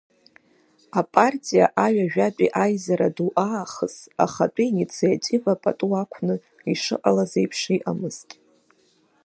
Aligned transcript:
Апартиа 0.99 1.65
аҩажәатәи 1.85 2.53
аизара 2.63 3.09
ду 3.15 3.29
аахыс 3.47 3.95
ахатәы 4.23 4.63
инициатива 4.67 5.53
пату 5.61 5.91
ақәны 6.01 6.35
ишыҟалаз 6.71 7.31
еиԥш 7.39 7.61
иҟамызт. 7.77 8.29